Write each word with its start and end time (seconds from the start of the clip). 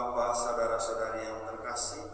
Bapak, 0.00 0.32
saudara-saudari 0.32 1.28
yang 1.28 1.44
terkasih, 1.44 2.08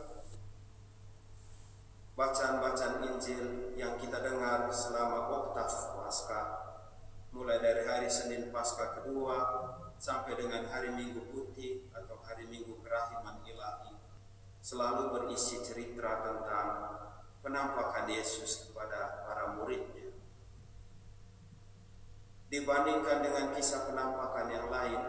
bacaan-bacaan 2.18 2.98
Injil 3.14 3.78
yang 3.78 3.94
kita 3.94 4.26
dengar 4.26 4.66
selama 4.74 5.30
oktav 5.30 5.94
Pasca, 5.94 6.42
mulai 7.30 7.62
dari 7.62 7.86
hari 7.86 8.10
Senin 8.10 8.50
Pasca 8.50 8.90
kedua 8.90 9.38
sampai 10.02 10.34
dengan 10.34 10.66
hari 10.66 10.98
Minggu 10.98 11.30
Putih 11.30 11.86
atau 11.94 12.18
hari 12.26 12.50
Minggu 12.50 12.74
Kerahiman 12.82 13.46
Ilahi, 13.46 13.94
selalu 14.58 15.22
berisi 15.22 15.62
cerita 15.62 16.26
tentang 16.26 16.90
penampakan 17.38 18.10
Yesus 18.10 18.66
kepada 18.66 19.22
para 19.30 19.54
muridnya. 19.54 20.10
Dibandingkan 22.50 23.22
dengan 23.22 23.54
kisah 23.54 23.86
penampakan 23.86 24.46
yang 24.50 24.74
lain, 24.74 25.02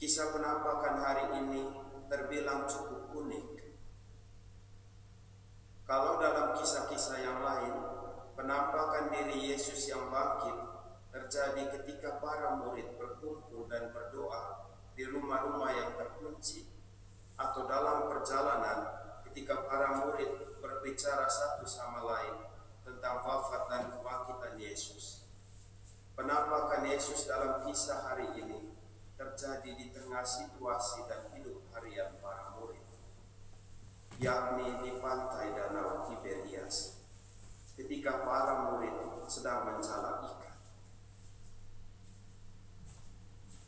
kisah 0.00 0.32
penampakan 0.32 0.96
hari 0.96 1.44
ini 1.44 1.60
terbilang 2.08 2.64
cukup 2.64 3.12
unik. 3.20 3.76
Kalau 5.84 6.16
dalam 6.16 6.56
kisah-kisah 6.56 7.20
yang 7.20 7.44
lain, 7.44 7.74
penampakan 8.32 9.12
diri 9.12 9.52
Yesus 9.52 9.92
yang 9.92 10.08
bangkit 10.08 10.56
terjadi 11.12 11.68
ketika 11.76 12.16
para 12.16 12.56
murid 12.56 12.96
berkumpul 12.96 13.68
dan 13.68 13.92
berdoa 13.92 14.72
di 14.96 15.04
rumah-rumah 15.04 15.68
yang 15.68 15.92
terkunci 15.92 16.64
atau 17.36 17.68
dalam 17.68 18.08
perjalanan 18.08 18.88
ketika 19.28 19.68
para 19.68 20.00
murid 20.00 20.64
berbicara 20.64 21.28
satu 21.28 21.68
sama 21.68 22.00
lain 22.08 22.48
tentang 22.88 23.20
wafat 23.20 23.68
dan 23.68 23.92
kebangkitan 23.92 24.56
Yesus. 24.56 25.28
Penampakan 26.16 26.88
Yesus 26.88 27.28
dalam 27.28 27.68
kisah 27.68 28.08
hari 28.08 28.32
ini 28.39 28.39
terjadi 29.20 29.76
di 29.76 29.86
tengah 29.92 30.24
situasi 30.24 31.04
dan 31.04 31.28
hidup 31.36 31.60
harian 31.76 32.16
para 32.24 32.56
murid, 32.56 32.80
yakni 34.16 34.80
di 34.80 34.96
pantai 34.96 35.52
Danau 35.52 36.08
Tiberias, 36.08 37.04
ketika 37.76 38.24
para 38.24 38.72
murid 38.72 38.96
sedang 39.28 39.68
mencala 39.68 40.24
ikan. 40.24 40.56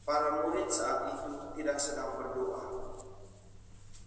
Para 0.09 0.41
murid 0.41 0.73
saat 0.73 1.21
itu 1.21 1.53
tidak 1.61 1.77
sedang 1.77 2.17
berdoa 2.17 2.97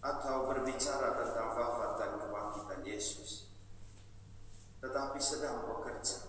atau 0.02 0.50
berbicara 0.50 1.14
tentang 1.14 1.54
wafat 1.54 1.90
dan 1.94 2.10
kebangkitan 2.26 2.82
Yesus, 2.82 3.54
tetapi 4.82 5.22
sedang 5.22 5.62
bekerja, 5.62 6.26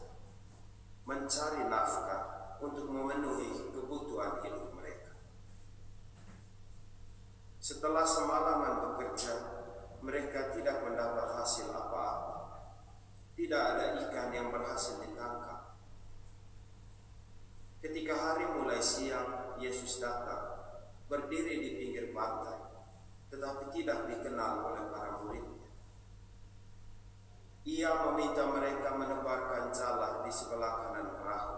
mencari 1.10 1.66
nafkah 1.66 2.54
untuk 2.62 2.86
memenuhi 2.86 3.74
kebutuhan 3.74 4.46
hidup 4.46 4.77
setelah 7.68 8.08
semalaman 8.08 8.80
bekerja, 8.80 9.36
mereka 10.00 10.56
tidak 10.56 10.88
mendapat 10.88 11.36
hasil 11.36 11.68
apa-apa. 11.68 12.36
Tidak 13.36 13.60
ada 13.60 14.00
ikan 14.08 14.32
yang 14.32 14.56
berhasil 14.56 15.04
ditangkap. 15.04 15.76
Ketika 17.84 18.16
hari 18.16 18.48
mulai 18.56 18.80
siang, 18.80 19.60
Yesus 19.60 20.00
datang, 20.00 20.64
berdiri 21.12 21.60
di 21.60 21.70
pinggir 21.76 22.16
pantai, 22.16 22.56
tetapi 23.36 23.76
tidak 23.76 24.16
dikenal 24.16 24.72
oleh 24.72 24.84
para 24.88 25.20
muridnya. 25.28 25.68
Ia 27.68 27.92
meminta 28.08 28.48
mereka 28.48 28.96
menebarkan 28.96 29.76
jala 29.76 30.24
di 30.24 30.32
sebelah 30.32 30.88
kanan 30.88 31.20
perahu, 31.20 31.56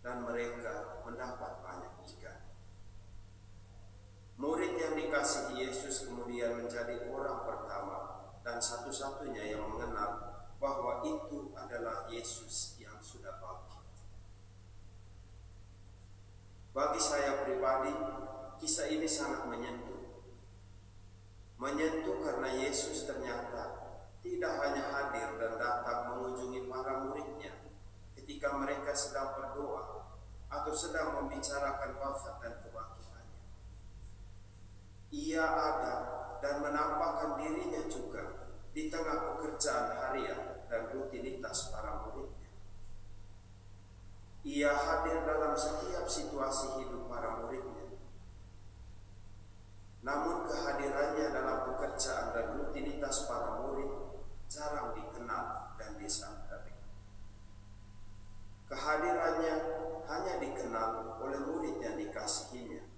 dan 0.00 0.24
mereka 0.24 1.04
mendapat 1.04 1.52
banyak 1.60 1.92
ikan. 2.16 2.46
Dikasihi 5.26 5.58
Yesus 5.58 6.06
kemudian 6.06 6.54
menjadi 6.54 7.10
orang 7.10 7.42
pertama 7.42 8.30
dan 8.46 8.62
satu-satunya 8.62 9.58
yang 9.58 9.66
mengenal 9.74 10.22
bahwa 10.62 11.02
itu 11.02 11.50
adalah 11.50 12.06
Yesus 12.06 12.78
yang 12.78 12.94
sudah 13.02 13.34
bangkit. 13.42 14.06
Bagi 16.70 17.02
saya 17.02 17.42
pribadi, 17.42 17.90
kisah 18.62 18.86
ini 18.86 19.10
sangat 19.10 19.50
menyentuh. 19.50 20.30
Menyentuh 21.58 22.22
karena 22.22 22.62
Yesus 22.62 23.10
ternyata 23.10 23.82
tidak 24.22 24.62
hanya 24.62 24.94
hadir 24.94 25.42
dan 25.42 25.58
datang 25.58 26.14
mengunjungi 26.14 26.70
para 26.70 27.02
muridnya 27.02 27.66
ketika 28.14 28.54
mereka 28.54 28.94
sedang 28.94 29.34
berdoa 29.34 30.06
atau 30.54 30.70
sedang 30.70 31.18
membicarakan 31.18 31.98
wafat 31.98 32.38
dan 32.38 32.62
kebangkitan 32.62 32.95
ia 35.16 35.44
ada 35.48 35.94
dan 36.44 36.60
menampakkan 36.60 37.40
dirinya 37.40 37.88
juga 37.88 38.52
di 38.76 38.92
tengah 38.92 39.32
pekerjaan 39.32 39.96
harian 39.96 40.68
dan 40.68 40.92
rutinitas 40.92 41.72
para 41.72 42.04
muridnya. 42.04 42.52
Ia 44.44 44.72
hadir 44.76 45.24
dalam 45.24 45.56
setiap 45.56 46.04
situasi 46.04 46.84
hidup 46.84 47.08
para 47.08 47.40
muridnya. 47.40 47.96
Namun 50.04 50.46
kehadirannya 50.46 51.26
dalam 51.32 51.58
pekerjaan 51.72 52.36
dan 52.36 52.46
rutinitas 52.60 53.24
para 53.24 53.64
murid 53.64 53.90
jarang 54.46 54.92
dikenal 54.94 55.74
dan 55.80 55.96
disadari. 55.98 56.76
Kehadirannya 58.68 59.54
hanya 60.06 60.34
dikenal 60.38 61.18
oleh 61.18 61.40
murid 61.42 61.82
yang 61.82 61.96
dikasihinya 61.98 62.96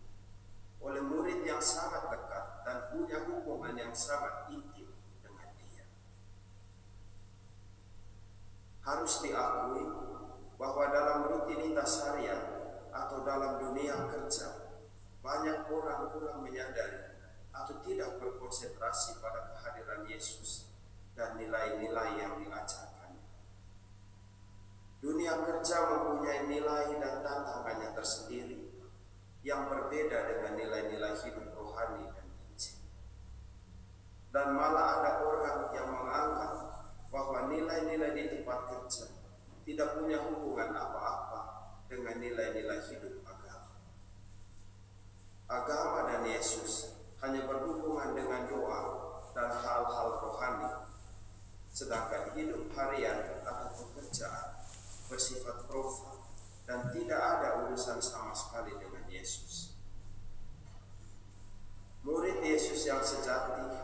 oleh 0.79 1.03
murid 1.03 1.43
yang 1.43 1.59
sangat 1.59 2.07
dekat 2.09 2.45
dan 2.63 2.79
punya 2.99 3.23
hubungan 3.23 3.79
yang 3.79 3.95
sangat 3.95 4.51
intim 4.51 4.91
dengan 5.23 5.49
dia. 5.55 5.87
Harus 8.83 9.23
diakui 9.23 9.87
bahwa 10.59 10.85
dalam 10.91 11.31
rutinitas 11.31 12.03
harian 12.03 12.43
atau 12.91 13.23
dalam 13.23 13.63
dunia 13.63 14.11
kerja, 14.11 14.75
banyak 15.23 15.71
orang 15.71 16.11
kurang 16.11 16.43
menyadari 16.43 17.15
atau 17.55 17.79
tidak 17.87 18.19
berkonsentrasi 18.19 19.23
pada 19.23 19.55
kehadiran 19.55 20.03
Yesus 20.07 20.71
dan 21.15 21.39
nilai-nilai 21.39 22.19
yang 22.19 22.39
diajarkan. 22.39 23.19
Dunia 24.99 25.47
kerja 25.47 25.77
mempunyai 25.87 26.51
nilai 26.51 26.99
dan 26.99 27.23
tantangannya 27.23 27.95
tersendiri 27.95 28.67
yang 29.47 29.71
berbeda 29.71 30.19
dengan 30.27 30.59
nilai-nilai 30.59 31.15
hidup 31.23 31.55
rohani 31.55 32.11
dan 32.11 32.27
Injil. 32.51 32.79
Dan 34.39 34.55
malah 34.55 35.03
ada 35.03 35.13
orang 35.27 35.67
yang 35.75 35.91
menganggap 35.91 36.53
bahwa 37.11 37.51
nilai-nilai 37.51 38.15
di 38.15 38.25
tempat 38.31 38.71
kerja 38.71 39.11
tidak 39.67 39.99
punya 39.99 40.23
hubungan 40.31 40.79
apa-apa 40.79 41.41
dengan 41.91 42.23
nilai-nilai 42.23 42.79
hidup 42.87 43.19
agama. 43.27 43.75
Agama 45.51 46.07
dan 46.07 46.23
Yesus 46.23 47.03
hanya 47.19 47.51
berhubungan 47.51 48.15
dengan 48.15 48.47
doa 48.47 48.83
dan 49.35 49.59
hal-hal 49.59 50.23
rohani, 50.23 50.87
sedangkan 51.75 52.31
hidup 52.39 52.71
harian 52.79 53.43
atau 53.43 53.75
pekerjaan 53.75 54.55
bersifat 55.11 55.67
profan 55.67 56.15
dan 56.63 56.87
tidak 56.95 57.19
ada 57.19 57.67
urusan 57.67 57.99
sama 57.99 58.31
sekali 58.31 58.71
dengan 58.79 59.03
Yesus. 59.11 59.75
Murid 62.07 62.39
Yesus 62.39 62.87
yang 62.87 63.03
sejati, 63.03 63.78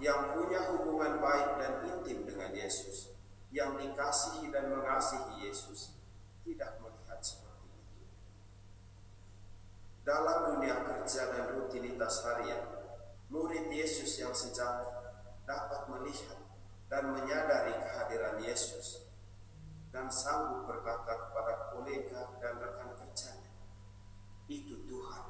yang 0.00 0.32
punya 0.32 0.64
hubungan 0.72 1.20
baik 1.20 1.60
dan 1.60 1.72
intim 1.84 2.24
dengan 2.24 2.50
Yesus, 2.56 3.12
yang 3.52 3.76
dikasihi 3.76 4.48
dan 4.48 4.72
mengasihi 4.72 5.44
Yesus, 5.44 5.92
tidak 6.40 6.80
melihat 6.80 7.20
seperti 7.20 7.68
itu. 7.68 8.08
Dalam 10.00 10.56
dunia 10.56 10.80
kerja 10.88 11.22
dan 11.36 11.52
rutinitas 11.52 12.24
harian, 12.24 12.64
murid 13.28 13.68
Yesus 13.68 14.16
yang 14.24 14.32
sejati 14.32 14.88
dapat 15.44 15.84
melihat 15.92 16.40
dan 16.88 17.12
menyadari 17.12 17.76
kehadiran 17.76 18.40
Yesus 18.40 19.04
dan 19.92 20.08
sanggup 20.08 20.64
berkata 20.64 21.28
kepada 21.28 21.74
kolega 21.76 22.40
dan 22.40 22.56
rekan 22.56 22.96
kerjanya, 22.96 23.52
itu 24.48 24.80
Tuhan. 24.88 25.24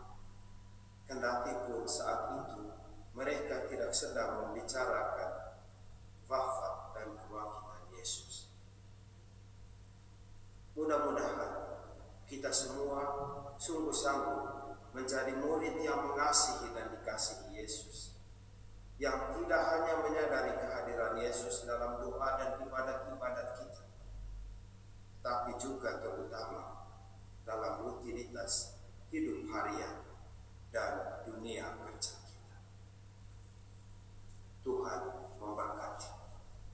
Kendati 1.10 1.52
pun 1.66 1.82
saat 1.90 2.38
itu 2.38 2.70
mereka 3.16 3.66
tidak 3.66 3.90
sedang 3.90 4.52
membicarakan 4.70 5.30
wafat 6.30 6.74
dan 6.94 7.08
kebangkitan 7.18 7.82
Yesus. 7.90 8.54
Mudah-mudahan 10.78 11.50
kita 12.30 12.54
semua 12.54 13.02
sungguh 13.58 13.90
sanggup 13.90 14.78
menjadi 14.94 15.34
murid 15.42 15.74
yang 15.82 16.06
mengasihi 16.06 16.70
dan 16.70 16.94
dikasihi 16.94 17.50
Yesus 17.58 18.14
yang 19.02 19.34
tidak 19.34 19.62
hanya 19.74 20.06
menyadari 20.06 20.54
kehadiran 20.54 21.18
Yesus 21.18 21.66
dalam 21.66 21.98
doa 21.98 22.38
dan 22.38 22.62
ibadat-ibadat 22.62 23.58
kita, 23.58 23.82
tapi 25.18 25.58
juga 25.58 25.98
terutama 25.98 26.86
dalam 27.42 27.82
rutinitas 27.82 28.78
hidup 29.10 29.50
harian 29.50 30.10